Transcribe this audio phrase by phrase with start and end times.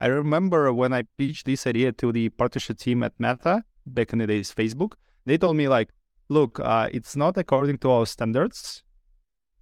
[0.00, 4.20] I remember when I pitched this idea to the partnership team at Meta back in
[4.20, 4.92] the days, Facebook,
[5.26, 5.90] they told me like,
[6.28, 8.84] look, uh, it's not according to our standards.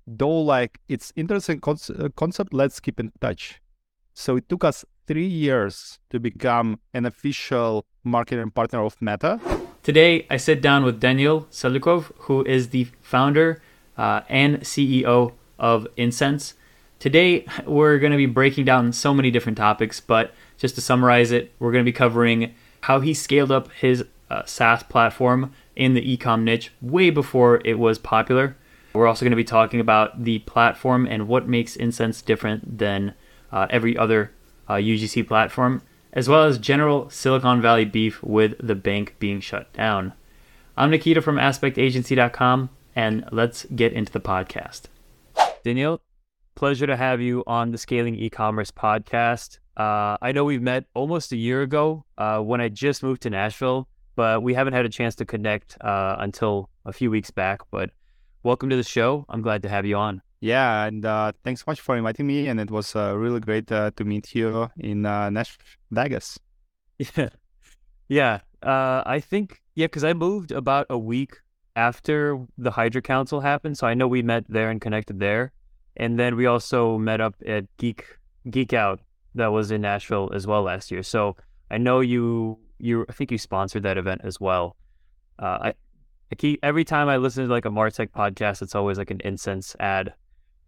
[0.07, 3.61] Though like it's interesting con- uh, concept, let's keep in touch.
[4.13, 9.41] So it took us three years to become an official marketing partner of Meta.
[9.83, 13.63] Today, I sit down with Danil Saliukov, who is the founder
[13.97, 16.55] uh, and CEO of Insense.
[16.99, 21.31] Today, we're going to be breaking down so many different topics, but just to summarize
[21.31, 25.95] it, we're going to be covering how he scaled up his uh, SaaS platform in
[25.95, 28.57] the ecom niche way before it was popular.
[28.95, 33.15] We're also going to be talking about the platform and what makes Insense different than
[33.53, 34.33] uh, every other
[34.67, 35.83] uh, UGC platform,
[36.15, 40.15] as well as general Silicon Valley beef with the bank being shut down.
[40.79, 44.85] I'm Nikita from AspektAgency.com, and let's get into the podcast.
[45.63, 46.01] Danil,
[46.57, 49.59] pleasure to have you on the Scaling E-commerce podcast.
[49.77, 53.31] Uh, I know we've met almost a year ago uh, when I just moved to
[53.31, 57.61] Nashville, but we haven't had a chance to connect uh, until a few weeks back.
[57.71, 57.91] But
[58.43, 59.27] welcome to the show.
[59.29, 60.23] I'm glad to have you on.
[60.41, 62.49] Yeah, and uh, thanks so much for inviting me.
[62.49, 65.59] And it was uh, really great uh, to meet you in Nash
[65.93, 66.39] Vegas.
[66.99, 67.29] Yeah,
[68.09, 68.41] yeah.
[68.63, 71.37] I think yeah, because I moved about a week
[71.75, 75.53] after the Hydra Council happened, so I know we met there and connected there
[75.97, 78.05] and then we also met up at Geek
[78.51, 79.01] Geek Out
[79.35, 81.03] that was in Nashville as well last year.
[81.03, 81.37] So
[81.71, 84.77] I know you you I think you sponsored that event as well.
[85.39, 85.75] Uh, I,
[86.33, 89.21] I keep every time I listen to like a Martech podcast, it's always like an
[89.25, 90.15] Insense ad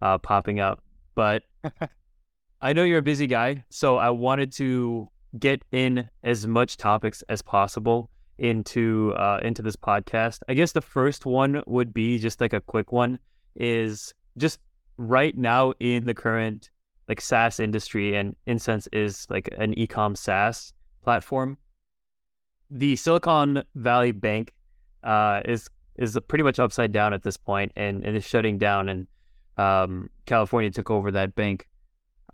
[0.02, 0.82] uh, popping up.
[1.14, 1.42] But
[2.60, 7.22] I know you're a busy guy, so I wanted to get in as much topics
[7.28, 10.40] as possible into uh, into this podcast.
[10.48, 13.18] I guess the first one would be just like a quick one
[13.56, 14.60] is just
[14.98, 16.70] right now in the current
[17.08, 21.56] like SaaS industry, and Insense is like an ecom SaaS platform.
[22.70, 24.52] The Silicon Valley Bank
[25.02, 28.88] uh, is is pretty much upside down at this point, and, and is shutting down.
[28.88, 29.06] And
[29.56, 31.66] um, California took over that bank.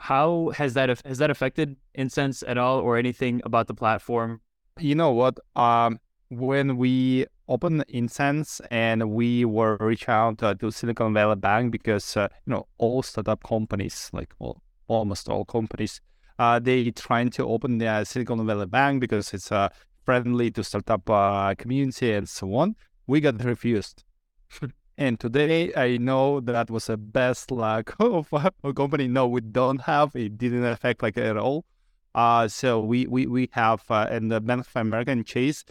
[0.00, 4.40] How has that has that affected Insense at all, or anything about the platform?
[4.80, 5.38] You know what?
[5.54, 11.72] Um, when we opened Insense and we were reach out uh, to Silicon Valley Bank
[11.72, 14.34] because uh, you know all startup companies, like
[14.88, 16.00] almost all companies,
[16.38, 19.68] uh, they trying to open the Silicon Valley Bank because it's uh,
[20.04, 22.76] friendly to startup uh, community and so on.
[23.06, 24.04] We got refused.
[24.98, 29.08] and today I know that was the best luck of a company.
[29.08, 30.14] No, we don't have.
[30.16, 31.64] It didn't affect like at all.
[32.14, 35.64] Uh, so we we we have uh, in the Bank of America and Chase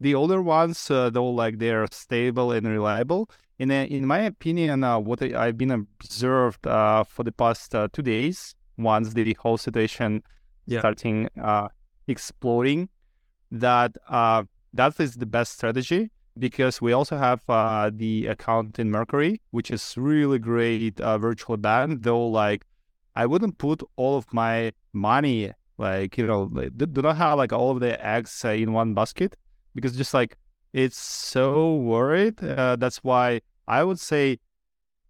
[0.00, 3.28] the older ones, uh, though, like they're stable and reliable.
[3.58, 7.88] and a, in my opinion, uh, what I've been observed uh, for the past uh,
[7.92, 10.22] two days, once the whole situation
[10.66, 10.78] yeah.
[10.78, 11.68] starting uh,
[12.06, 12.88] exploding,
[13.50, 17.40] that uh, that is the best strategy because we also have
[17.98, 22.02] the account in Mercury, which is really great virtual bank.
[22.02, 22.64] Though, like,
[23.16, 27.70] I wouldn't put all of my money like you know do not have like all
[27.70, 29.36] of the eggs in one basket
[29.78, 30.36] because just like
[30.72, 32.42] it's so worried.
[32.42, 34.38] Uh, that's why I would say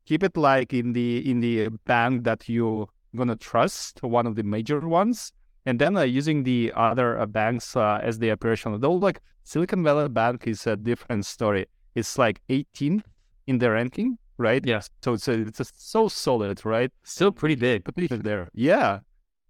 [0.04, 2.86] keep it like in the in the bank that you're
[3.16, 5.32] gonna trust, one of the major ones,
[5.64, 8.78] and then uh, using the other uh, banks uh, as the operational.
[8.78, 11.66] Though like Silicon Valley Bank is a different story.
[11.94, 13.04] It's like 18th
[13.46, 14.64] in the ranking, right?
[14.64, 14.90] Yes.
[15.02, 16.92] So it's a, it's a, so solid, right?
[17.02, 17.84] Still pretty big.
[17.84, 18.48] Pretty there.
[18.52, 19.00] Yeah.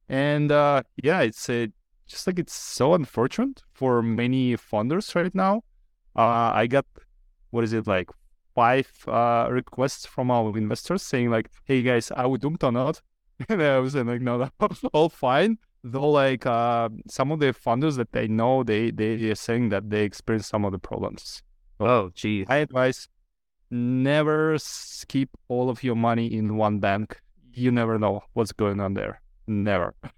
[0.08, 1.68] And uh, yeah, it's a
[2.08, 5.62] just like it's so unfortunate for many funders right now.
[6.16, 6.86] Uh, I got
[7.50, 8.10] what is it like
[8.54, 13.00] five uh, requests from our investors saying like, "Hey guys, are we doomed or not?"
[13.48, 17.96] and I was like, "No, no, all fine." Though like uh, some of the funders
[17.96, 21.42] that they know, they they are saying that they experience some of the problems.
[21.78, 22.46] So oh, geez.
[22.48, 23.08] I advise
[23.70, 24.56] never
[25.08, 27.20] keep all of your money in one bank.
[27.52, 29.20] You never know what's going on there.
[29.46, 29.94] Never.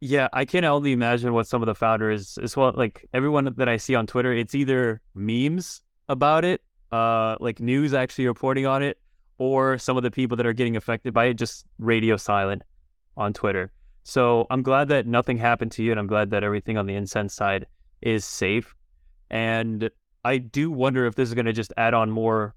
[0.00, 3.68] Yeah, I can only imagine what some of the founders, as well, like everyone that
[3.68, 8.82] I see on Twitter, it's either memes about it, uh, like news actually reporting on
[8.82, 8.98] it,
[9.36, 12.62] or some of the people that are getting affected by it just radio silent
[13.16, 13.72] on Twitter.
[14.02, 16.94] So I'm glad that nothing happened to you, and I'm glad that everything on the
[16.94, 17.66] Insense side
[18.00, 18.74] is safe.
[19.30, 19.90] And
[20.24, 22.54] I do wonder if this is going to just add on more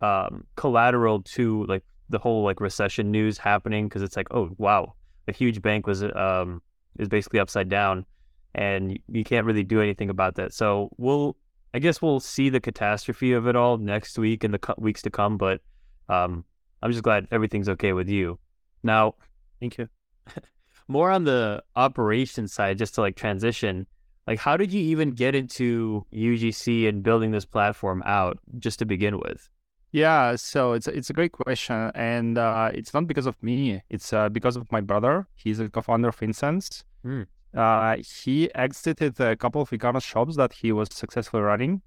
[0.00, 4.94] um, collateral to like the whole like recession news happening because it's like, oh wow,
[5.28, 6.60] a huge bank was um,
[6.98, 8.06] is basically upside down,
[8.54, 10.52] and you can't really do anything about that.
[10.52, 11.36] So we'll,
[11.74, 15.02] I guess, we'll see the catastrophe of it all next week and the co- weeks
[15.02, 15.36] to come.
[15.36, 15.60] But
[16.08, 16.44] um,
[16.82, 18.38] I'm just glad everything's okay with you.
[18.82, 19.14] Now,
[19.60, 19.88] thank you.
[20.88, 23.86] more on the operation side, just to like transition.
[24.26, 28.84] Like, how did you even get into UGC and building this platform out just to
[28.84, 29.48] begin with?
[29.92, 33.82] Yeah, so it's it's a great question, and uh, it's not because of me.
[33.90, 35.26] It's uh, because of my brother.
[35.34, 36.82] He's a co-founder of Insense.
[37.04, 37.26] Mm.
[37.54, 41.82] Uh, he exited a couple of e-commerce shops that he was successfully running.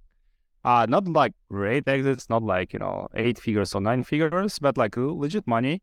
[0.63, 4.77] Uh, not like great exits, not like you know eight figures or nine figures, but
[4.77, 5.81] like legit money.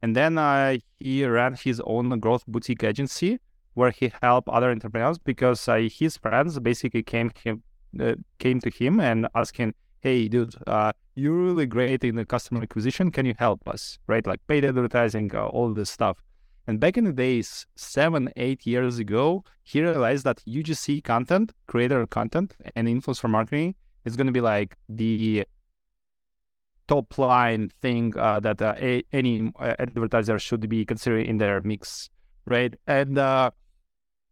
[0.00, 3.40] And then uh, he ran his own growth boutique agency
[3.74, 7.62] where he helped other entrepreneurs because uh, his friends basically came him
[8.00, 12.62] uh, came to him and asking, "Hey, dude, uh, you're really great in the customer
[12.62, 13.10] acquisition.
[13.10, 13.98] Can you help us?
[14.06, 16.16] Right, like paid advertising, uh, all this stuff."
[16.66, 22.06] And back in the days, seven, eight years ago, he realized that UGC content, creator
[22.06, 23.74] content, and influencer marketing
[24.04, 25.44] is going to be like the
[26.88, 31.60] top line thing uh, that uh, a- any uh, advertiser should be considering in their
[31.62, 32.10] mix,
[32.46, 32.74] right?
[32.86, 33.50] And uh,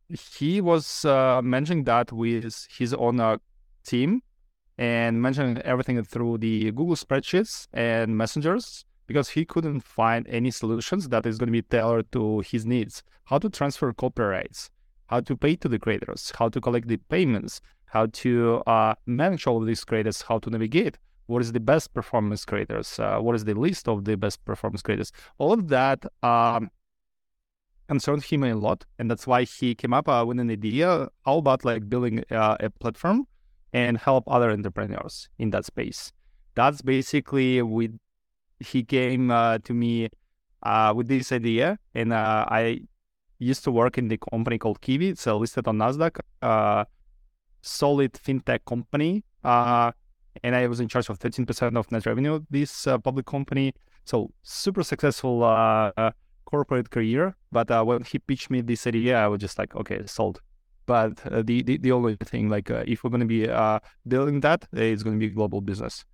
[0.08, 3.38] he was uh, mentioning that with his own uh,
[3.84, 4.22] team
[4.78, 11.08] and mentioning everything through the Google spreadsheets and messengers because he couldn't find any solutions
[11.08, 13.02] that is going to be tailored to his needs.
[13.24, 14.70] How to transfer copyrights,
[15.06, 19.46] how to pay to the creators, how to collect the payments, how to uh, manage
[19.46, 20.98] all of these creators, how to navigate.
[21.26, 22.98] What is the best performance creators?
[22.98, 25.10] Uh, what is the list of the best performance creators?
[25.38, 26.70] All of that um,
[27.88, 31.08] concerned him a lot, and that's why he came up uh, with an idea.
[31.24, 33.26] How about like building uh, a platform
[33.72, 36.12] and help other entrepreneurs in that space?
[36.54, 37.98] That's basically with
[38.60, 40.08] he came uh, to me
[40.62, 42.80] uh, with this idea, and uh, I
[43.38, 45.10] used to work in the company called QIWI.
[45.10, 46.18] It's listed on Nasdaq,
[47.60, 52.40] solid fintech company, and I was in charge of 13% of net revenue.
[52.48, 53.74] This public company,
[54.04, 55.42] so super successful
[56.46, 57.36] corporate career.
[57.52, 60.40] But uh, when he pitched me this idea, I was just like, okay, sold.
[60.86, 63.46] But uh, the, the, the only thing, like, uh, if we're going to be
[64.06, 66.04] building that, it's going to be global business.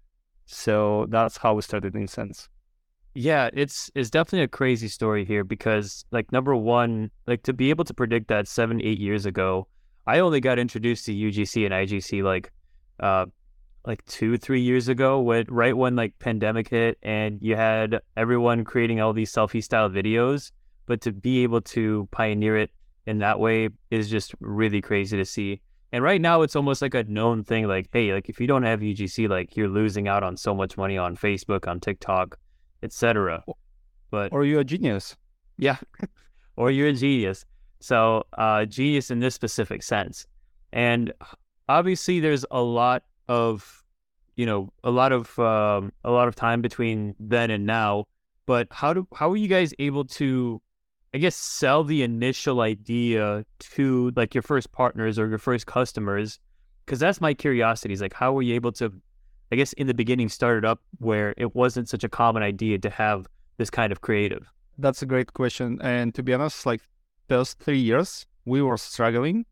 [0.47, 2.49] So that's how we started Insense.
[3.15, 7.69] Yeah, it's it's definitely a crazy story here because like number one, like to be
[7.69, 9.69] able to predict that seven, eight years ago,
[10.07, 12.51] I only got introduced to UGC and IGC like
[13.01, 13.27] uh
[13.85, 18.65] like two, three years ago when right when like pandemic hit and you had everyone
[18.65, 20.51] creating all these selfie style videos.
[20.87, 22.71] But to be able to pioneer it
[23.07, 25.61] in that way is just really crazy to see.
[25.93, 28.63] And right now it's almost like a known thing like, hey, like if you don't
[28.63, 32.39] have UGC, like you're losing out on so much money on Facebook, on TikTok,
[32.83, 33.45] etc.
[34.11, 35.17] But or you're a genius.
[35.59, 35.77] Yeah.
[36.57, 37.45] or you're a genius.
[37.81, 40.27] So uh genius in this specific sense.
[40.73, 41.13] And
[41.69, 43.83] obviously there's a lot of
[44.37, 48.07] you know, a lot of um a lot of time between then and now.
[48.47, 50.63] But how do how are you guys able to
[51.15, 56.39] I guess sell the initial idea to like your first partners or your first customers
[56.87, 58.93] because that's my curiosity is like how were you able to
[59.53, 62.79] I guess in the beginning start it up where it wasn't such a common idea
[62.79, 63.27] to have
[63.59, 64.51] this kind of creative?
[64.79, 66.81] That's a great question and to be honest like
[67.29, 69.45] those three years we were struggling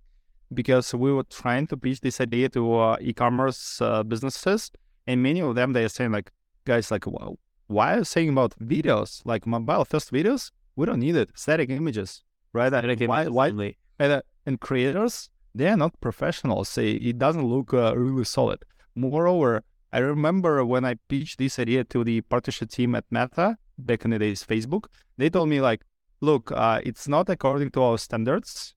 [0.54, 4.70] because we were trying to pitch this idea to uh, e-commerce uh, businesses
[5.06, 6.30] and many of them they are saying like
[6.64, 9.20] guys like well, why are you saying about videos?
[9.26, 11.30] Like mobile first videos we don't need it.
[11.34, 12.22] Static images,
[12.52, 12.68] right?
[12.68, 16.68] Static why, images why, and, uh, and creators, they are not professionals.
[16.68, 18.62] Say it doesn't look uh, really solid.
[18.94, 19.62] Moreover,
[19.92, 24.12] I remember when I pitched this idea to the partnership team at Meta back in
[24.12, 24.84] the days, Facebook,
[25.16, 25.82] they told me like,
[26.20, 28.74] look, uh, it's not according to our standards.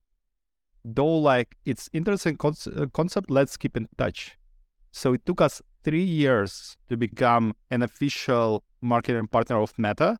[0.85, 4.37] Though like it's interesting con- uh, concept, let's keep in touch.
[4.91, 10.17] So it took us three years to become an official marketing partner of Meta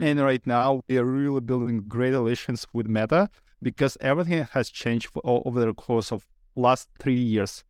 [0.00, 3.28] and right now, we are really building great relations with Meta
[3.62, 7.64] because everything has changed over the course of last three years.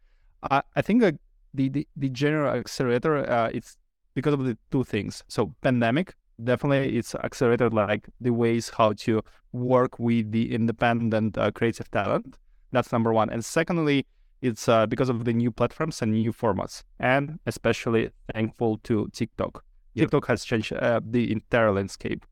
[0.50, 1.18] I, I think the,
[1.52, 3.76] the, the general accelerator, uh, it's
[4.14, 5.22] because of the two things.
[5.28, 11.50] So pandemic, definitely it's accelerated like the ways how to work with the independent uh,
[11.52, 12.36] creative talent.
[12.72, 13.30] That's number one.
[13.30, 14.06] And secondly,
[14.42, 19.64] it's uh, because of the new platforms and new formats, and especially thankful to TikTok.
[19.94, 20.10] Yep.
[20.10, 22.24] TikTok has changed uh, the entire landscape.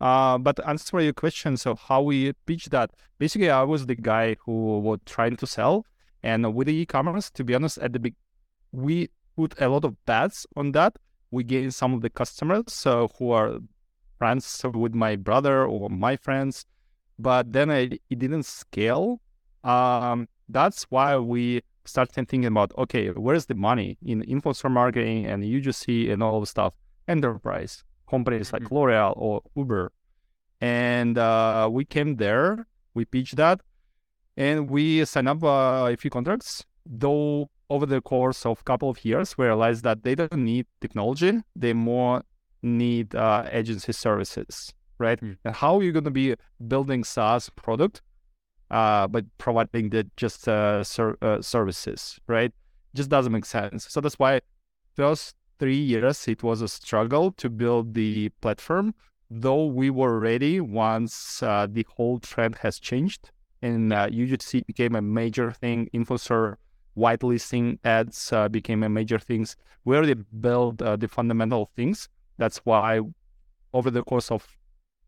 [0.00, 2.90] Uh, but answer your question, so how we pitch that?
[3.18, 5.84] Basically, I was the guy who was trying to sell,
[6.22, 8.14] and with the e-commerce, to be honest, at the big,
[8.72, 10.96] we put a lot of bets on that.
[11.30, 13.58] We gained some of the customers so who are
[14.18, 16.64] friends with my brother or my friends,
[17.18, 19.20] but then it didn't scale.
[19.62, 25.44] Um, that's why we started thinking about okay, where's the money in influencer marketing and
[25.44, 26.74] UGC and all the stuff
[27.08, 28.74] enterprise companies like mm-hmm.
[28.74, 29.92] L'Oreal or Uber.
[30.60, 32.66] and uh, we came there.
[32.92, 33.60] We pitched that,
[34.36, 36.66] and we signed up uh, a few contracts.
[36.84, 40.66] Though over the course of a couple of years, we realized that they don't need
[40.80, 42.22] technology; they more
[42.62, 45.20] need uh, agency services, right?
[45.20, 45.36] Mm.
[45.44, 46.34] And how are you going to be
[46.66, 48.02] building SaaS product,
[48.70, 52.52] uh, but providing the just uh, ser- uh, services, right?
[52.94, 53.86] Just doesn't make sense.
[53.88, 54.40] So that's why
[54.96, 58.94] first three years it was a struggle to build the platform,
[59.30, 64.94] though we were ready once uh, the whole trend has changed and uh, UGC became
[64.96, 65.88] a major thing.
[65.92, 66.56] Influencer
[66.96, 69.54] whitelisting ads uh, became a major things.
[69.84, 72.08] We already built uh, the fundamental things.
[72.38, 73.00] That's why
[73.74, 74.56] over the course of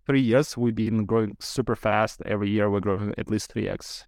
[0.07, 2.21] three years, we've been growing super fast.
[2.27, 4.05] Every year, we're growing at least 3x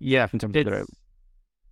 [0.00, 0.86] Yeah, in terms of the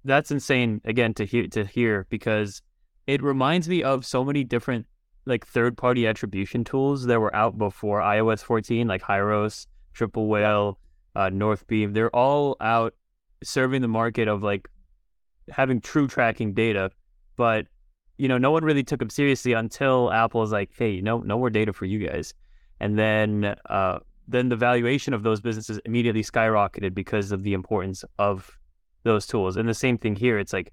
[0.03, 2.63] that's insane again to hear to hear because
[3.07, 4.87] it reminds me of so many different
[5.27, 10.79] like third party attribution tools that were out before iOS 14, like Hyros, Triple Whale,
[11.15, 11.93] uh, Northbeam.
[11.93, 12.95] They're all out
[13.43, 14.69] serving the market of like
[15.51, 16.91] having true tracking data,
[17.37, 17.67] but
[18.19, 21.39] you know, no one really took them seriously until Apple was like, "Hey, no, no
[21.39, 22.35] more data for you guys,"
[22.79, 28.05] and then uh, then the valuation of those businesses immediately skyrocketed because of the importance
[28.19, 28.59] of
[29.05, 29.57] those tools.
[29.57, 30.39] And the same thing here.
[30.39, 30.73] It's like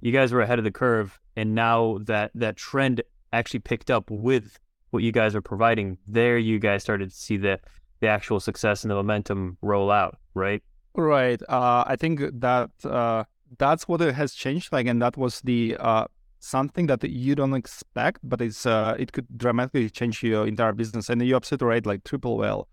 [0.00, 3.02] you guys were ahead of the curve, and now that that trend
[3.32, 4.58] actually picked up with
[4.90, 7.60] what you guys are providing, there you guys started to see the
[8.00, 10.62] the actual success and the momentum roll out, right?
[10.94, 11.40] Right.
[11.48, 13.24] Uh, I think that uh,
[13.58, 14.72] that's what it has changed.
[14.72, 16.06] Like, and that was the uh,
[16.40, 21.08] something that you don't expect, but it's uh, it could dramatically change your entire business.
[21.08, 21.86] And you're absolutely right.
[21.86, 22.68] Like Triple Whale,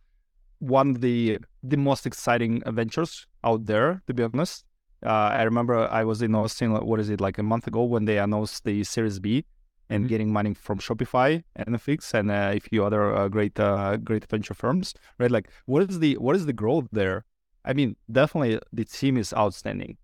[0.60, 4.02] one of the the most exciting ventures out there.
[4.08, 4.66] To be honest,
[5.06, 6.74] uh, I remember I was in Austin.
[6.74, 9.46] What is it like a month ago when they announced the Series B
[9.90, 10.10] and Mhm.
[10.10, 14.26] getting money from Shopify, and NFX, and uh, a few other uh, great uh, great
[14.30, 14.94] venture firms.
[15.20, 15.32] Right?
[15.32, 17.26] Like, what is the what is the growth there?
[17.64, 19.98] I mean, definitely the team is outstanding,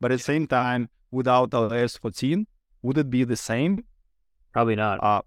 [0.00, 2.46] but at the same time, without iOS 14,
[2.82, 3.84] would it be the same?
[4.52, 5.02] Probably not.
[5.02, 5.22] Uh,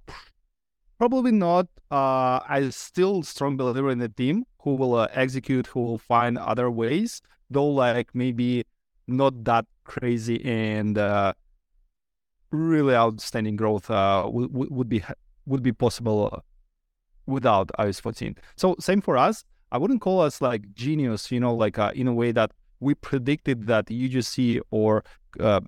[0.98, 1.68] probably not.
[1.90, 6.38] Uh, I still strong believer in the team who will uh, execute, who will find
[6.38, 8.64] other ways, though like maybe
[9.08, 11.34] not that crazy and uh,
[12.52, 15.04] really outstanding growth uh, would, be
[15.46, 16.40] would be possible uh,
[17.26, 18.36] without iOS 14.
[18.56, 19.44] So same for us.
[19.72, 22.94] I wouldn't call us like genius, you know, like uh, in a way that we
[22.96, 25.04] predicted that UGC or
[25.40, 25.62] uh,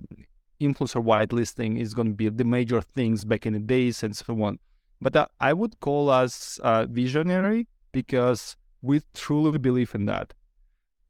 [0.59, 4.41] influencer whitelisting is going to be the major things back in the days and so
[4.43, 4.59] on.
[5.01, 10.33] But uh, I would call us uh, visionary because we truly believe in that.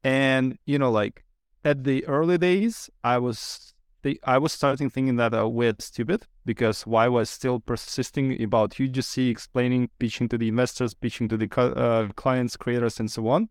[0.04, 1.24] And you know, like
[1.64, 6.26] at the early days, I was the, I was starting thinking that uh, we're stupid
[6.44, 11.48] because why was still persisting about UGC, explaining, pitching to the investors, pitching to the
[11.58, 13.48] uh, clients, creators, and so on.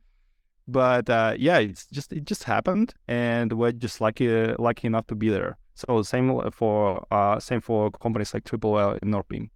[0.67, 4.29] But uh, yeah, it's just it just happened, and we're just lucky
[4.60, 5.58] lucky enough to be there.
[5.74, 9.50] So same for uh, same for companies like Triple Whale and Northbeam.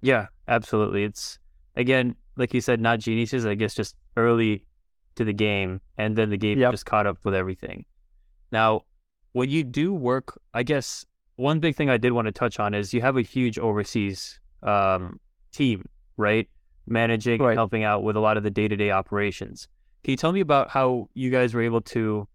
[0.00, 1.04] Yeah, absolutely.
[1.04, 1.38] It's
[1.76, 3.44] again, like you said, not geniuses.
[3.44, 4.64] I guess just early
[5.16, 6.72] to the game, and then the game Yep.
[6.72, 7.84] just caught up with everything.
[8.50, 8.82] Now,
[9.32, 12.74] when you do work, I guess one big thing I did want to touch on
[12.74, 15.18] is you have a huge overseas um,
[15.52, 16.48] team, right?
[16.86, 19.68] Managing, and helping out with a lot of the day to day operations.
[20.04, 22.26] Can you tell me about how you guys were able to,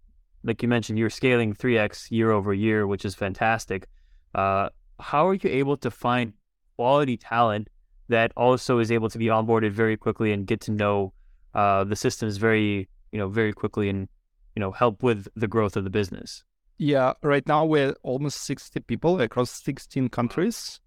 [0.44, 3.88] like you mentioned, you're scaling 3x year over year, which is fantastic.
[4.34, 4.70] Uh,
[5.00, 6.34] how are you able to find
[6.78, 7.68] quality talent
[8.10, 11.12] that also is able to be onboarded very quickly and get to know
[11.54, 14.08] uh, the systems very, you know, very quickly and
[14.56, 16.44] you know help with the growth of the business?
[16.80, 20.80] Yeah, right now we're almost 60 people across 16 countries.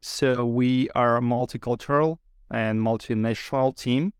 [0.00, 2.18] So we are a multicultural
[2.50, 4.12] and multinational team.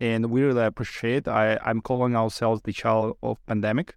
[0.00, 3.94] And we really appreciate, I, I'm calling ourselves the child of pandemic.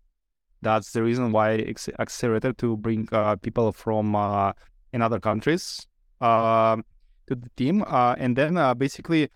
[0.61, 4.53] That's the reason why it's accelerated to bring uh, people from uh,
[4.93, 5.87] in other countries
[6.21, 6.77] uh,
[7.27, 7.83] to the team.
[7.87, 9.29] Uh, and then uh, basically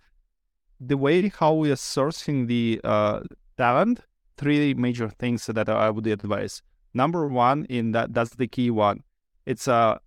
[0.83, 3.21] the way how we are sourcing the uh,
[3.57, 4.01] talent,
[4.37, 6.63] three major things that I would advise.
[6.93, 9.03] Number one in that that's the key one.
[9.45, 9.99] It's uh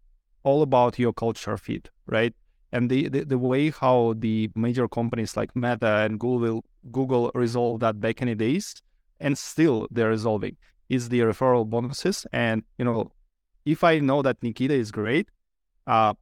[0.43, 2.35] all about your culture fit right?
[2.73, 7.81] And the, the the way how the major companies like meta and google google resolve
[7.81, 8.83] that back in the days
[9.21, 10.57] and still they're resolving
[10.88, 12.26] is the referral bonuses.
[12.33, 13.12] And you know
[13.64, 15.28] if i know that nikita is great
[15.87, 16.12] uh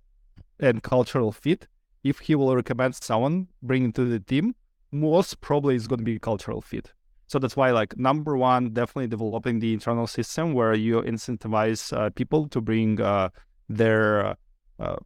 [0.61, 1.67] and cultural fit
[2.05, 4.55] if he will recommend someone bring to the team
[4.91, 6.93] most probably it's going to be a cultural fit
[7.33, 12.11] so that's why, like, number one, definitely developing the internal system where you incentivize uh,
[12.11, 13.31] people to bring uh,
[13.71, 14.37] their
[14.79, 14.97] uh,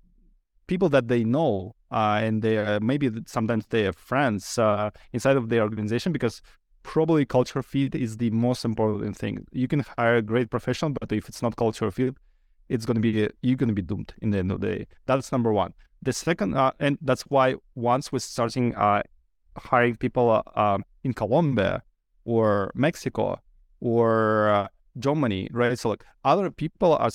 [0.67, 5.37] people that they know uh, and they are, maybe sometimes they are friends uh, inside
[5.37, 6.43] of the organization because
[6.83, 9.47] probably culture fit is the most important thing.
[9.53, 12.17] You can hire a great professional, but if it's not culture fit,
[12.69, 14.87] it's going to be you're going to be doomed in the end of the day.
[15.07, 15.75] That's number one.
[16.07, 19.03] The second, uh, and that's why once we're starting uh,
[19.57, 21.83] hiring people uh, um, in Colombia
[22.25, 23.41] or Mexico
[23.81, 24.69] or uh,
[25.01, 25.77] Germany, right?
[25.77, 27.11] So like other people are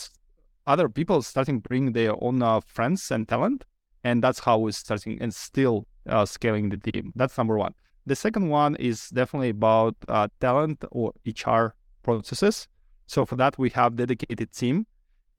[0.68, 3.64] other people starting bring their own uh, friends and talent,
[4.04, 7.14] and that's how we're starting and still uh, scaling the team.
[7.16, 7.74] That's number one.
[8.08, 9.96] The second one is definitely about
[10.42, 12.68] talent or HR processes.
[13.08, 14.86] So for that, we have dedicated team,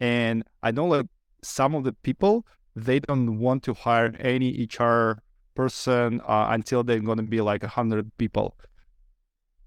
[0.00, 1.06] and I know like
[1.42, 5.22] some of the people they don't want to hire any HR
[5.54, 8.56] person uh, until they're going to be like a hundred people.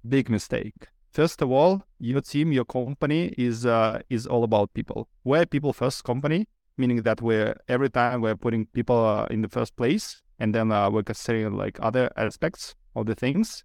[0.07, 0.87] Big mistake.
[1.11, 5.07] First of all, your team, your company is uh, is all about people.
[5.23, 6.47] We're people first company,
[6.77, 10.71] meaning that we're every time we're putting people uh, in the first place, and then
[10.71, 13.63] uh, we're considering like other aspects of the things.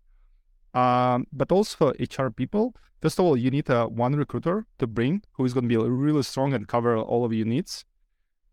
[0.74, 2.74] Um, but also HR people.
[3.02, 5.76] First of all, you need uh, one recruiter to bring who is going to be
[5.76, 7.84] really strong and cover all of your needs.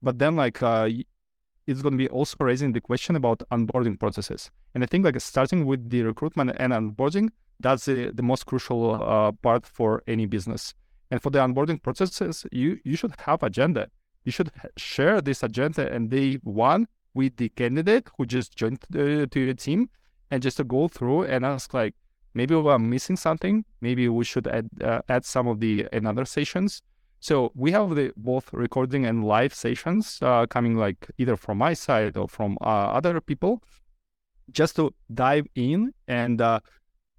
[0.02, 0.90] But then, like, uh,
[1.66, 4.52] it's going to be also raising the question about onboarding processes.
[4.74, 9.02] And I think, like, starting with the recruitment and onboarding, that's the, the most crucial
[9.02, 10.74] uh, part for any business.
[11.10, 13.88] And for the onboarding processes, you you should have agenda.
[14.26, 19.26] You should share this agenda and day one with the candidate who just joined the,
[19.26, 19.90] to your team,
[20.30, 21.96] and just to go through and ask like,
[22.34, 23.64] maybe we're missing something.
[23.80, 26.82] Maybe we should add uh, add some of the another sessions.
[27.20, 31.74] So we have the both recording and live sessions uh, coming like either from my
[31.74, 33.64] side or from uh, other people,
[34.52, 36.60] just to dive in and uh,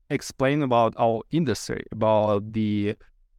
[0.08, 2.94] explain about our industry, about the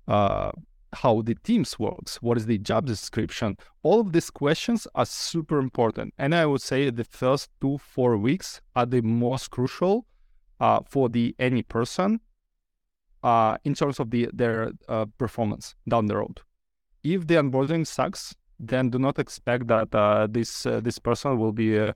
[0.08, 0.52] uh,
[0.92, 3.56] how the teams works, what is the job description.
[3.84, 8.18] All of these questions are super important, and I would say the first two four
[8.18, 10.06] weeks are the most crucial
[10.60, 12.20] uh, for the any person
[13.24, 14.72] uh, in terms of the their
[15.18, 16.42] performance down the road.
[17.04, 21.52] If the onboarding sucks, then do not expect that uh, this uh, this person will
[21.52, 21.94] be uh,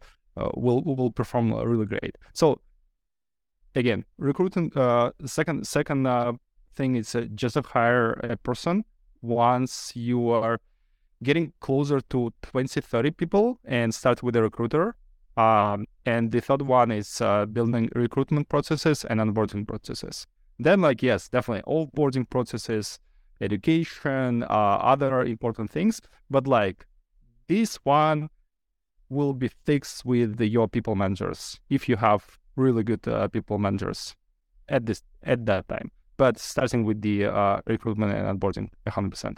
[0.55, 2.17] will will perform really great.
[2.33, 2.59] So
[3.75, 4.71] again, recruiting.
[5.25, 6.07] second second
[6.75, 8.83] thing is just hire a person
[9.21, 10.59] once you are
[11.21, 14.95] getting closer to 20 30 people and start with a recruiter
[15.37, 20.27] um, and the third one is uh, building recruitment processes and onboarding processes.
[20.59, 22.99] Then, like, yes, definitely offboarding processes,
[23.41, 26.01] education, uh, other important things.
[26.29, 26.85] But like,
[27.47, 28.29] this one
[29.09, 33.57] will be fixed with the, your people managers if you have really good uh, people
[33.57, 34.15] managers
[34.69, 35.91] at this at that time.
[36.17, 39.37] But starting with the uh, recruitment and onboarding, 100%.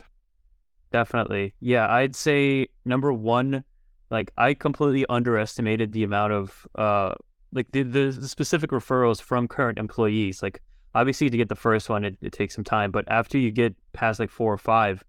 [0.92, 1.92] Definitely, yeah.
[1.92, 3.64] I'd say number one
[4.12, 7.16] like I completely underestimated the amount of uh
[7.52, 10.44] like the, the specific referrals from current employees.
[10.44, 10.62] Like
[10.96, 13.76] obviously to get the first one it, it takes some time, but after you get
[13.94, 15.04] past like four or five,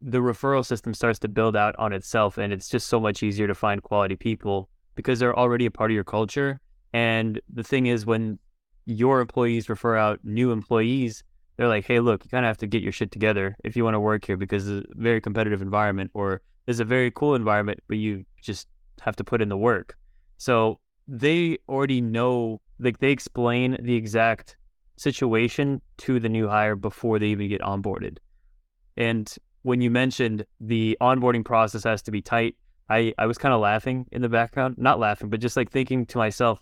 [0.00, 3.46] the referral system starts to build out on itself and it's just so much easier
[3.46, 6.58] to find quality people because they're already a part of your culture.
[6.92, 8.38] And the thing is when
[8.86, 11.22] your employees refer out new employees,
[11.56, 13.84] they're like, hey, look, you kind of have to get your shit together if you
[13.84, 17.34] want to work here because it's a very competitive environment or it's a very cool
[17.34, 18.68] environment, but you just
[19.02, 19.96] have to put in the work.
[20.38, 24.56] So they already know, like they explain the exact
[24.96, 28.18] situation to the new hire before they even get onboarded.
[28.96, 29.32] And
[29.62, 32.56] when you mentioned the onboarding process has to be tight,
[32.88, 36.06] I, I was kind of laughing in the background, not laughing, but just like thinking
[36.06, 36.60] to myself,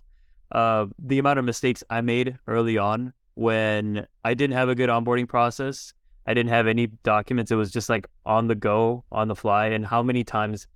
[0.53, 4.89] uh, the amount of mistakes I made early on when I didn't have a good
[4.89, 5.93] onboarding process
[6.27, 7.51] I didn't have any documents.
[7.51, 9.67] It was just like on the go, on the fly.
[9.67, 10.67] And how many times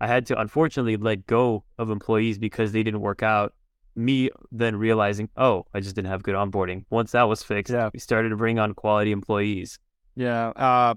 [0.00, 3.54] I had to unfortunately let go of employees because they didn't work out.
[3.96, 6.84] Me then realizing, oh, I just didn't have good onboarding.
[6.90, 7.90] Once that was fixed, yeah.
[7.92, 9.78] we started to bring on quality employees.
[10.14, 10.94] Yeah, uh,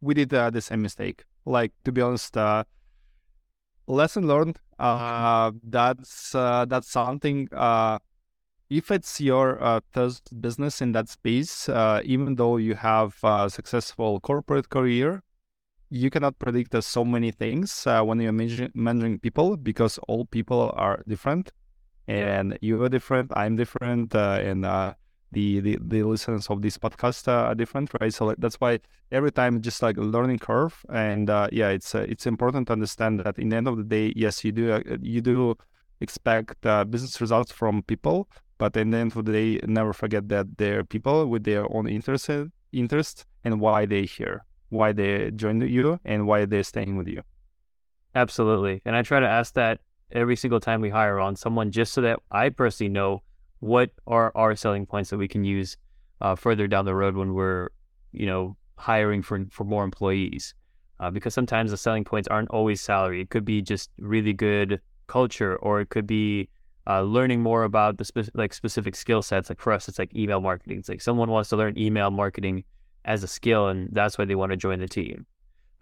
[0.00, 1.24] we did uh, the same mistake.
[1.44, 2.64] Like to be honest, uh,
[3.86, 4.58] lesson learned.
[4.78, 7.98] Uh, that's uh, that's something uh,
[8.72, 13.50] if it's your uh, first business in that space, uh, even though you have a
[13.50, 15.22] successful corporate career,
[15.90, 20.24] you cannot predict uh, so many things uh, when you're managing, managing, people because all
[20.24, 21.52] people are different,
[22.06, 23.32] and you are different.
[23.34, 24.94] I'm different, uh, and uh,
[25.32, 28.12] the, the the listeners of this podcast uh, are different, right?
[28.12, 32.06] So that's why every time just like a learning curve, and uh, yeah, it's uh,
[32.08, 35.20] it's important to understand that in the end of the day, yes, you do you
[35.20, 35.56] do
[36.00, 36.60] expect
[36.90, 38.28] business results from people
[38.62, 41.88] but in the end of the day, never forget that they're people with their own
[41.88, 42.30] interest,
[42.72, 47.22] interest and why they're here, why they joined you, and why they're staying with you.
[48.14, 48.80] Absolutely.
[48.84, 49.80] And I try to ask that
[50.12, 53.22] every single time we hire on someone, just so that I personally know
[53.60, 55.76] what are our selling points that we can use
[56.20, 57.68] uh, further down the road when we're,
[58.12, 60.54] you know, hiring for for more employees.
[61.00, 63.20] Uh, because sometimes the selling points aren't always salary.
[63.20, 66.48] It could be just really good culture, or it could be
[66.86, 69.48] uh, learning more about the spe- like specific skill sets.
[69.48, 70.78] Like for us, it's like email marketing.
[70.78, 72.64] It's like someone wants to learn email marketing
[73.04, 75.26] as a skill, and that's why they want to join the team.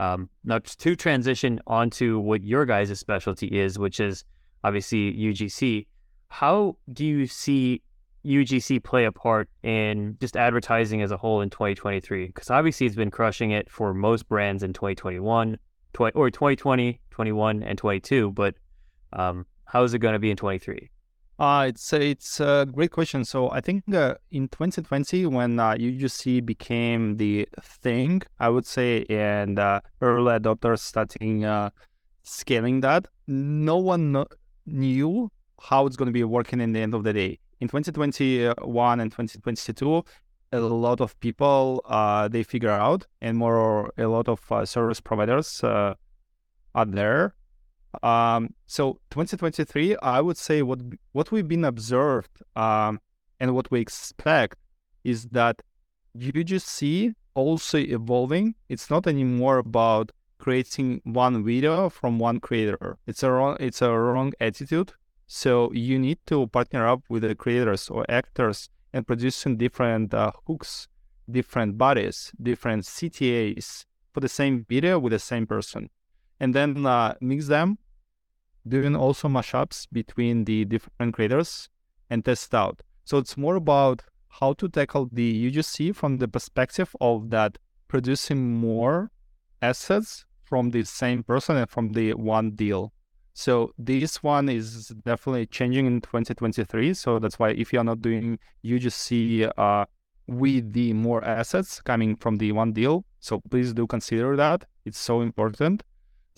[0.01, 4.25] Um, now, to transition onto what your guys' specialty is, which is
[4.65, 5.87] obviously UGC,
[6.29, 7.83] how do you see
[8.25, 12.29] UGC play a part in just advertising as a whole in 2023?
[12.29, 15.59] Because obviously it's been crushing it for most brands in 2021,
[15.93, 18.31] 20, or 2020, 21, and 22.
[18.31, 18.55] But
[19.13, 20.89] um, how is it going to be in 23?
[21.41, 23.25] Uh, it's it's a great question.
[23.25, 29.07] So I think uh, in 2020, when uh, UGC became the thing, I would say,
[29.09, 31.71] and uh, early adopters starting uh,
[32.25, 34.27] scaling that, no one
[34.67, 35.31] knew
[35.63, 37.39] how it's going to be working in the end of the day.
[37.61, 40.05] In 2021 and 2022,
[40.53, 45.01] a lot of people uh, they figure out, and more a lot of uh, service
[45.01, 45.97] providers are
[46.87, 47.35] there.
[48.03, 50.81] Um, so 2023, I would say what
[51.13, 53.01] what we've been observed um,
[53.39, 54.57] and what we expect
[55.05, 55.63] is that
[56.17, 58.55] UGC also evolving.
[58.69, 62.99] It's not anymore about creating one video from one creator.
[63.07, 64.93] It's a wrong it's a wrong attitude.
[65.27, 70.33] So you need to partner up with the creators or actors and producing different uh,
[70.47, 70.89] hooks,
[71.31, 75.89] different bodies, different CTAs for the same video with the same person,
[76.41, 77.79] and then uh, mix them,
[78.67, 81.69] doing also mashups between the different creators
[82.09, 82.81] and test out.
[83.05, 88.55] So it's more about how to tackle the UGC from the perspective of that producing
[88.55, 89.11] more
[89.61, 92.93] assets from the same person and from the one deal.
[93.35, 96.95] So this one is definitely changing in 2023.
[96.95, 99.85] So that's why if you're not doing UGC uh,
[100.27, 104.65] with the more assets coming from the one deal, so please do consider that.
[104.85, 105.83] It's so important.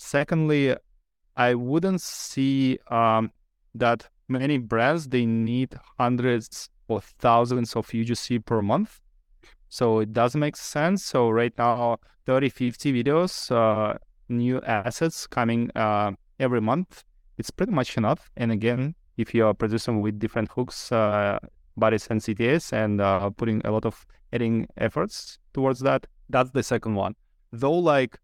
[0.02, 0.76] Secondly,
[1.36, 3.30] I wouldn't see um,
[3.74, 9.00] that many brands they need hundreds or thousands of UGC per month.
[9.68, 11.04] So it does make sense.
[11.04, 13.96] So right now, 30, 50 videos, uh,
[14.28, 17.04] new assets coming uh, every month.
[17.38, 18.30] It's pretty much enough.
[18.36, 21.38] And again, if you are producing with different hooks, uh,
[21.76, 26.62] bodies and CTAs and uh, putting a lot of editing efforts towards that, that's the
[26.62, 27.14] second one.
[27.52, 28.18] Though like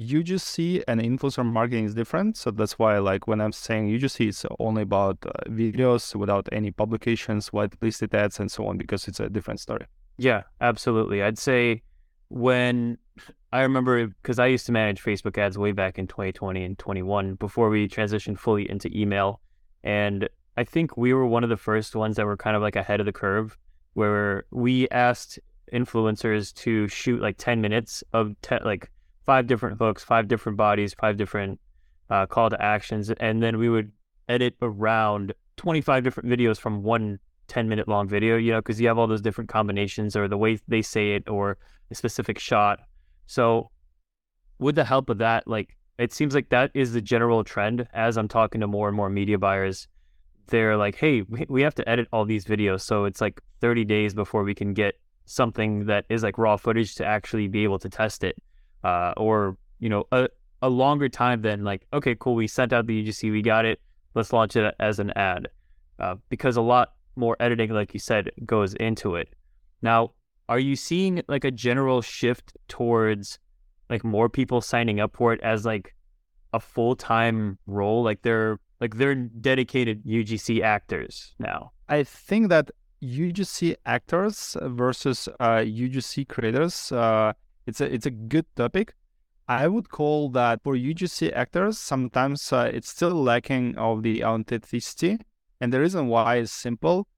[0.00, 2.36] UGC and influencer marketing is different.
[2.36, 6.70] So that's why, like, when I'm saying UGC, it's only about uh, videos without any
[6.70, 9.86] publications, whitelisted ads, and so on, because it's a different story.
[10.16, 11.22] Yeah, absolutely.
[11.22, 11.82] I'd say
[12.28, 12.96] when
[13.52, 17.34] I remember, because I used to manage Facebook ads way back in 2020 and 21
[17.34, 19.40] before we transitioned fully into email.
[19.84, 22.76] And I think we were one of the first ones that were kind of like
[22.76, 23.58] ahead of the curve,
[23.94, 25.38] where we asked
[25.72, 28.90] influencers to shoot like 10 minutes of te- like
[29.30, 31.60] five different hooks, five different bodies, five different
[32.10, 33.92] uh, call to actions, and then we would
[34.28, 37.16] edit around 25 different videos from one
[37.46, 40.36] 10 minute long video, you know, because you have all those different combinations or the
[40.36, 41.58] way they say it or
[41.92, 42.80] a specific shot.
[43.28, 43.70] So,
[44.58, 48.16] with the help of that, like it seems like that is the general trend as
[48.16, 49.86] I'm talking to more and more media buyers.
[50.48, 52.80] They're like, hey, we have to edit all these videos.
[52.80, 54.94] So it's like 30 days before we can get
[55.26, 58.34] something that is like raw footage to actually be able to test it
[58.84, 60.28] uh, or you know a,
[60.62, 63.80] a longer time than like okay cool we sent out the UGC we got it
[64.14, 65.48] let's launch it as an ad
[65.98, 69.28] uh, because a lot more editing like you said goes into it.
[69.82, 70.12] Now
[70.48, 73.38] are you seeing like a general shift towards
[73.88, 75.94] like more people signing up for it as like
[76.52, 78.02] a full-time role?
[78.02, 81.70] Like they're like they're dedicated UGC actors now.
[81.88, 82.70] I think that
[83.02, 87.32] UGC actors versus uh, UGC creators uh,
[87.70, 88.94] it's a it's a good topic.
[89.48, 95.18] I would call that for UGC actors, sometimes uh, it's still lacking of the authenticity.
[95.60, 97.08] And the reason why is simple.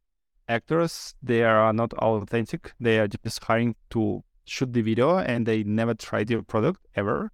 [0.48, 2.72] Actors, they are not authentic.
[2.80, 7.30] They are just hiring to shoot the video and they never tried your product ever.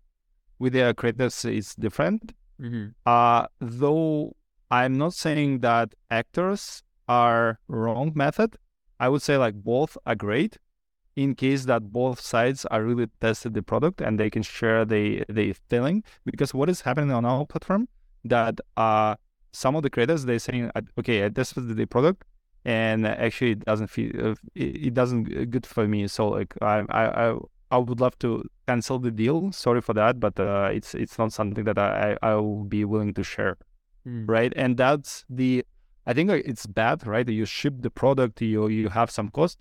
[0.59, 2.35] With the creators, it's different.
[2.61, 2.89] Mm-hmm.
[3.07, 4.37] Uh, though
[4.71, 8.57] I'm not saying that actors are wrong method.
[9.01, 10.59] I would say like both are great
[11.23, 15.05] in case that both sides are really tested the product and they can share the
[15.39, 17.89] the feeling because what is happening on our platform
[18.35, 19.13] that uh
[19.63, 22.25] some of the creators they're saying okay i tested the product
[22.65, 27.35] and actually it doesn't feel uh, it doesn't good for me so like i i
[27.77, 28.31] i would love to
[28.69, 32.35] cancel the deal sorry for that but uh, it's it's not something that i i
[32.35, 33.57] will be willing to share
[34.07, 34.25] mm.
[34.29, 34.53] right?
[34.57, 35.65] And that's the
[36.07, 37.29] I think it's bad, right?
[37.29, 39.59] You ship the product, you you have some cost,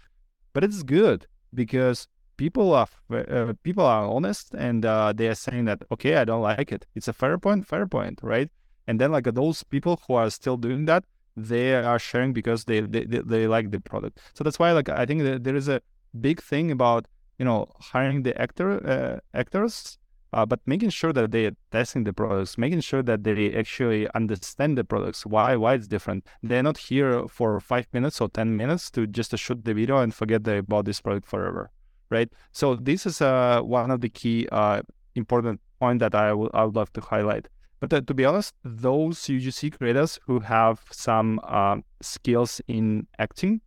[0.53, 5.65] but it's good because people are uh, people are honest and uh, they are saying
[5.65, 6.85] that okay, I don't like it.
[6.95, 8.49] It's a fair point, fair point, right?
[8.87, 11.03] And then like those people who are still doing that,
[11.35, 14.19] they are sharing because they they, they, like the product.
[14.33, 15.81] So that's why like I think there is a
[16.27, 17.07] big thing about
[17.39, 19.97] you know hiring the actor uh, actors
[20.33, 24.07] uh, but making sure that they are testing the products, making sure that they actually
[24.13, 26.25] understand the products, why why it's different.
[26.43, 29.97] They're not here for five minutes or ten minutes to just to shoot the video
[29.97, 31.71] and forget they bought this product forever,
[32.09, 32.29] right?
[32.51, 34.81] So this is uh, one of the key uh,
[35.15, 37.47] important point that I would I would love to highlight.
[37.79, 43.61] But uh, to be honest, those UGC creators who have some uh, skills in acting,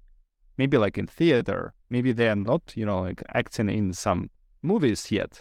[0.58, 4.30] maybe like in theater, maybe they are not, you know, like acting in some
[4.62, 5.40] movies yet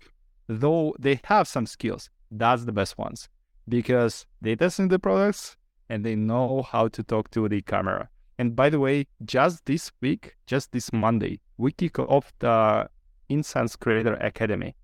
[0.50, 3.30] though they have some skills, that's the best ones
[3.70, 5.56] because they testing the products
[5.90, 8.10] and they know how to talk to the camera.
[8.40, 12.90] And by the way, just this week, just this Monday, we kick off the
[13.30, 14.76] Insense Creator Academy.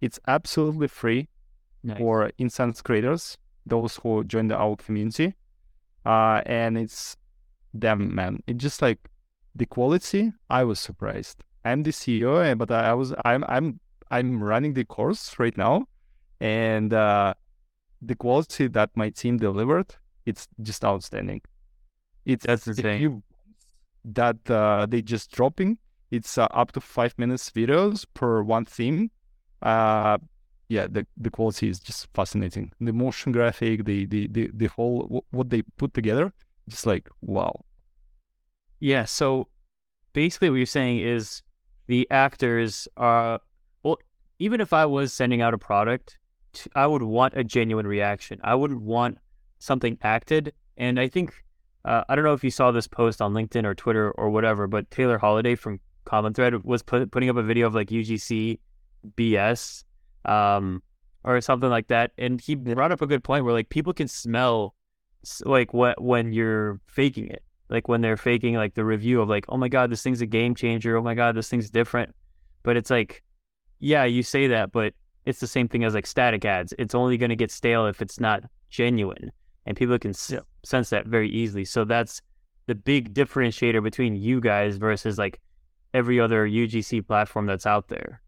[0.00, 1.28] It's absolutely free
[1.82, 1.98] nice.
[1.98, 5.34] for Insense creators, those who join the, our community.
[6.06, 7.16] Uh, and it's
[7.74, 8.42] them, man.
[8.46, 9.10] It's just like
[9.54, 10.32] the quality.
[10.48, 11.44] I was surprised.
[11.64, 15.86] I'm the CEO, eh, but I was I'm I'm I'm running the course right now,
[16.40, 17.34] and uh,
[18.00, 19.94] the quality that my team delivered,
[20.26, 21.42] it's just outstanding.
[22.24, 23.22] It's that's insane.
[24.04, 25.78] That uh, they just dropping.
[26.10, 29.10] It's uh, up to five minutes videos per one theme.
[29.60, 30.18] Uh,
[30.68, 32.72] yeah, the, the quality is just fascinating.
[32.80, 36.32] The motion graphic, the the the, the whole w- what they put together,
[36.68, 37.64] just like wow.
[38.80, 39.04] Yeah.
[39.04, 39.48] So
[40.12, 41.42] basically, what you're saying is
[41.86, 43.40] the actors are
[44.38, 46.18] even if I was sending out a product,
[46.74, 48.40] I would want a genuine reaction.
[48.42, 49.18] I wouldn't want
[49.58, 50.52] something acted.
[50.76, 51.34] And I think
[51.84, 54.66] uh, I don't know if you saw this post on LinkedIn or Twitter or whatever,
[54.66, 58.58] but Taylor Holiday from Common Thread was put, putting up a video of like UGC
[59.16, 59.84] BS
[60.24, 60.82] um,
[61.24, 64.08] or something like that, and he brought up a good point where like people can
[64.08, 64.74] smell
[65.44, 69.44] like what when you're faking it, like when they're faking like the review of like,
[69.48, 70.96] oh my god, this thing's a game changer.
[70.96, 72.14] Oh my god, this thing's different.
[72.62, 73.22] But it's like
[73.80, 76.72] yeah, you say that, but it's the same thing as like static ads.
[76.78, 79.30] It's only going to get stale if it's not genuine,
[79.66, 81.64] and people can s- sense that very easily.
[81.64, 82.20] So that's
[82.66, 85.40] the big differentiator between you guys versus like
[85.94, 88.20] every other UGC platform that's out there.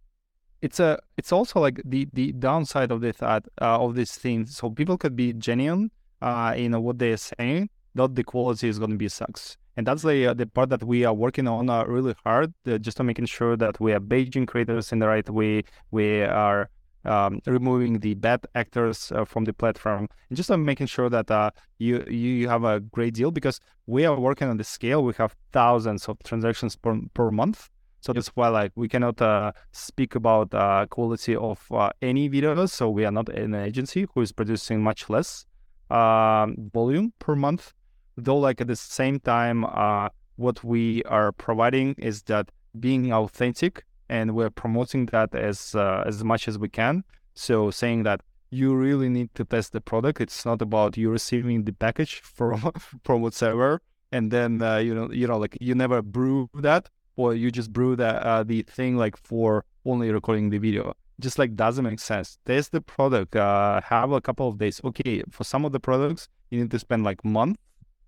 [0.62, 4.46] It's a it's also like the the downside of this ad, uh, of this thing.
[4.46, 8.90] So people could be genuine uh, in what they're saying, not the quality is going
[8.90, 11.85] to be sucks and that's the uh, the part that we are working on uh,
[11.85, 15.29] really hard, uh, just to making sure that we are badging creators in the right
[15.31, 15.62] way.
[15.90, 16.68] We are
[17.05, 21.31] um, removing the bad actors uh, from the platform, and just uh, making sure that
[21.31, 25.03] uh, you you have a great deal because we are working on the scale.
[25.03, 27.70] We have thousands of transactions per per month.
[28.03, 32.70] So that's why like we cannot uh, speak about uh, quality of uh, any videos.
[32.70, 35.44] So we are not an agency who is producing much less
[35.90, 37.72] um, volume per month
[38.16, 43.85] though like at the same time uh, what we are providing is that being authentic
[44.09, 47.05] and we're promoting that as uh, as much as we can.
[47.35, 48.20] So saying that
[48.51, 52.73] you really need to test the product it's not about you receiving the package from
[53.05, 53.81] from whatsoever
[54.12, 57.73] and then uh, you know you know like you never brew that or you just
[57.73, 60.94] brew that uh, the thing like for only recording the video.
[61.20, 62.38] Just like doesn't make sense.
[62.46, 64.81] Test the product uh, have a couple of days.
[64.85, 67.59] Okay for some of the products you need to spend like month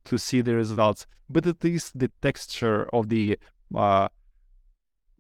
[0.04, 3.38] to see the results, but at least the texture of the
[3.74, 4.08] uh,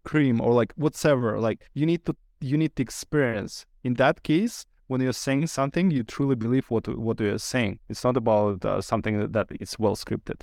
[0.04, 3.66] cream or like whatever, like you need to you need to experience.
[3.84, 7.78] In that case, when you're saying something, you truly believe what what you're saying.
[7.88, 10.42] It's not about uh, something that is well scripted.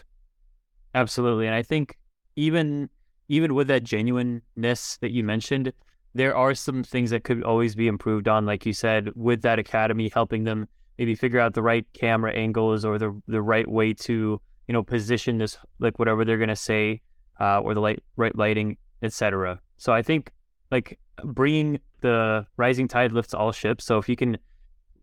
[0.95, 1.97] Absolutely, and I think
[2.35, 2.89] even
[3.27, 5.71] even with that genuineness that you mentioned,
[6.15, 8.45] there are some things that could always be improved on.
[8.45, 10.67] Like you said, with that academy helping them
[10.99, 14.83] maybe figure out the right camera angles or the the right way to you know
[14.83, 17.01] position this like whatever they're gonna say
[17.39, 19.59] uh, or the light right lighting etc.
[19.77, 20.31] So I think
[20.71, 23.85] like bringing the rising tide lifts all ships.
[23.85, 24.37] So if you can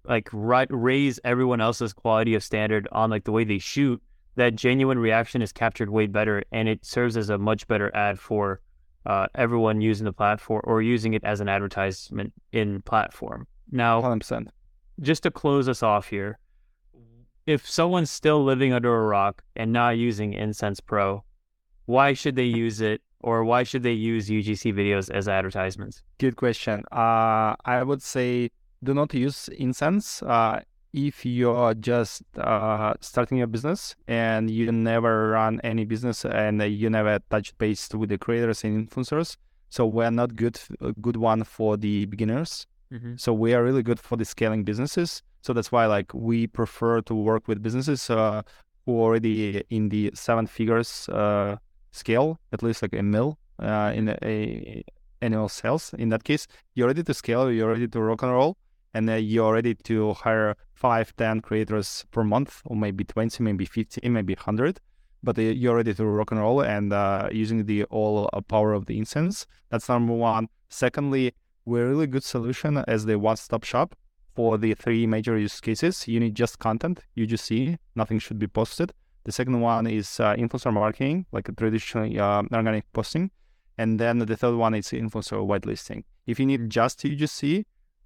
[0.04, 4.00] like ri- raise everyone else's quality of standard on like the way they shoot,
[4.36, 8.18] that genuine reaction is captured way better, and it serves as a much better ad
[8.18, 8.60] for
[9.06, 13.46] uh, everyone using the platform or using it as an advertisement in platform.
[13.72, 14.46] Now, 100%
[15.00, 16.38] just to close us off here,
[17.46, 21.24] if someone's still living under a rock and not using Insense Pro,
[21.86, 26.02] why should they use it or why should they use UGC videos as advertisements?
[26.18, 26.84] Good question.
[26.90, 28.50] Uh, I would say
[28.82, 30.22] do not use Insense.
[30.22, 30.60] Uh,
[30.92, 36.88] if you're just uh, starting your business and you never run any business and you
[36.88, 39.36] never touch base with the creators and influencers,
[39.68, 42.66] so we're not good a good one for the beginners.
[42.92, 43.14] Mm-hmm.
[43.16, 45.22] So we are really good for the scaling businesses.
[45.42, 48.42] So that's why like we prefer to work with businesses uh,
[48.84, 51.56] who already in the seven figures uh,
[51.92, 54.84] scale, at least like a mil uh, in a, a
[55.20, 55.94] annual sales.
[55.98, 58.56] In that case, you're ready to scale, you're ready to rock and roll,
[58.94, 63.64] and uh, you're ready to hire five, 10 creators per month, or maybe 20, maybe
[63.64, 64.80] 50, maybe 100.
[65.22, 68.72] But uh, you're ready to rock and roll and uh, using the all uh, power
[68.72, 69.46] of the Insense.
[69.70, 70.48] That's number one.
[70.68, 71.34] Secondly,
[71.66, 73.94] we're a really good solution as the one-stop shop
[74.34, 76.06] for the three major use cases.
[76.06, 78.92] You need just content, UGC, nothing should be posted.
[79.24, 83.32] The second one is uh, influencer marketing, like a traditional uh, organic posting.
[83.76, 86.04] And then the third one is influencer whitelisting.
[86.26, 87.64] If you need just UGC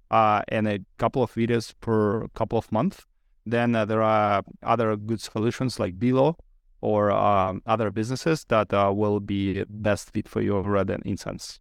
[0.09, 3.05] uh, and a couple of videos per couple of months,
[3.45, 6.35] then uh, there are other good solutions like Billo
[6.81, 11.59] or um, other businesses that uh, will be best fit for you rather than Insense.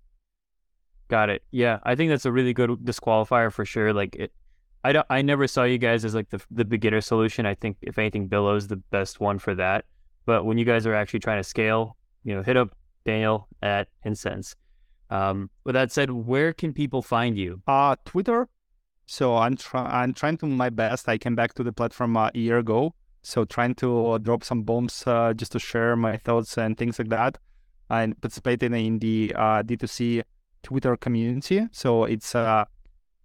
[1.11, 1.43] Got it.
[1.51, 3.93] Yeah, I think that's a really good disqualifier for sure.
[3.93, 4.33] Like it,
[4.85, 7.47] I don't, I never saw you guys as like the the beginner solution.
[7.47, 9.87] I think if anything, Billo is the best one for that.
[10.25, 13.89] But when you guys are actually trying to scale, you know, hit up Danil at
[14.07, 14.55] Insense.
[15.11, 17.61] Um, with that said, where can people find you?
[17.67, 18.49] Uh Twitter.
[19.07, 19.91] So I'm trying.
[19.91, 21.09] I'm trying to my best.
[21.09, 24.63] I came back to the platform uh, a year ago, so trying to drop some
[24.63, 27.39] bombs uh, just to share my thoughts and things like that.
[27.91, 30.23] I'm participating in the uh, D2C
[30.63, 31.69] Twitter community.
[31.73, 32.65] So it's uh,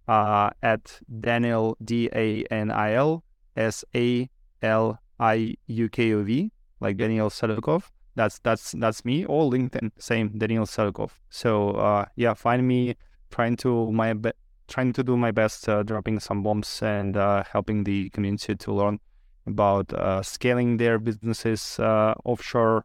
[0.08, 3.24] uh, at Danil D A N I L
[3.56, 4.28] S A
[4.62, 7.90] L I U K O V, like Danil Saliukov.
[8.14, 9.24] That's that's that's me.
[9.24, 11.10] Or LinkedIn, same Danil Saliukov.
[11.30, 12.96] So uh, yeah, find me.
[13.30, 14.32] Trying to my be-
[14.68, 18.72] trying to do my best, uh, dropping some bombs and uh, helping the community to
[18.72, 19.00] learn
[19.46, 22.84] about uh, scaling their businesses uh, offshore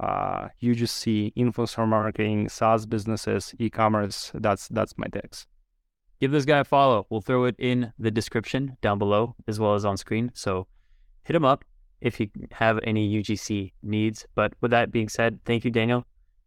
[0.00, 4.30] uh, UGC, influencer marketing, SaaS businesses, e-commerce.
[4.34, 5.46] That's that's my text.
[6.20, 7.06] Give this guy a follow.
[7.10, 10.32] We'll throw it in the description down below as well as on screen.
[10.34, 10.66] So
[11.22, 11.64] hit him up
[12.00, 14.26] if you have any UGC needs.
[14.34, 16.04] But with that being said, thank you, Danil,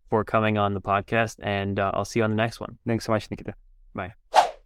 [0.09, 2.77] for coming on the podcast, and uh, I'll see you on the next one.
[2.85, 3.53] Thanks so much, Nikita.
[3.93, 4.13] Bye.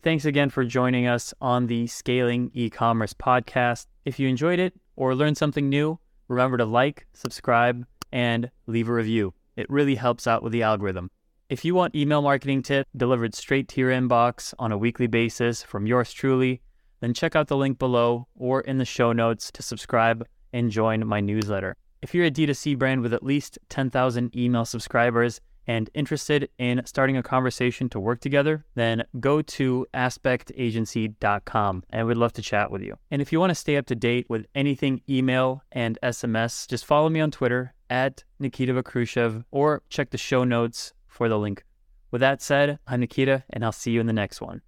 [0.02, 3.88] Thanks again for joining us on the Scaling E-commerce podcast.
[4.06, 8.94] If you enjoyed it or learned something new, remember to like, subscribe, and leave a
[8.94, 9.34] review.
[9.56, 11.10] It really helps out with the algorithm.
[11.48, 15.62] If you want email marketing tips delivered straight to your inbox on a weekly basis
[15.62, 16.62] from yours truly,
[17.02, 21.06] then check out the link below or in the show notes to subscribe and join
[21.06, 21.76] my newsletter.
[22.02, 27.18] If you're a D2C brand with at least 10,000 email subscribers and interested in starting
[27.18, 32.82] a conversation to work together, then go to aspektagency.com and we'd love to chat with
[32.82, 32.96] you.
[33.12, 36.86] And if you want to stay up to date with anything email and SMS, just
[36.86, 41.64] follow me on Twitter at Nikita Vakhrushev or check the show notes for the link.
[42.12, 44.62] With that said, I'm Nikita and I'll see you in the next one.